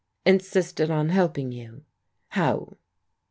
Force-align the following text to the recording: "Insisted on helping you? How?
"Insisted 0.25 0.89
on 0.89 1.09
helping 1.09 1.51
you? 1.51 1.83
How? 2.29 2.77